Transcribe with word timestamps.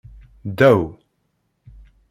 Ddaw. 0.49 0.81